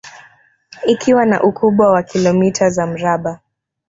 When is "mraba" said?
2.87-3.39